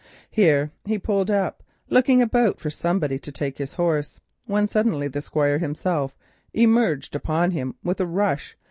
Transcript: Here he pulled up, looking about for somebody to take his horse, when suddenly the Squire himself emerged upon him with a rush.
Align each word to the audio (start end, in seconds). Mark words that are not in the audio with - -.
Here 0.31 0.71
he 0.83 0.97
pulled 0.97 1.29
up, 1.29 1.61
looking 1.87 2.23
about 2.23 2.59
for 2.59 2.71
somebody 2.71 3.19
to 3.19 3.31
take 3.31 3.59
his 3.59 3.75
horse, 3.75 4.19
when 4.47 4.67
suddenly 4.67 5.07
the 5.07 5.21
Squire 5.21 5.59
himself 5.59 6.17
emerged 6.55 7.15
upon 7.15 7.51
him 7.51 7.75
with 7.83 7.99
a 7.99 8.07
rush. 8.07 8.57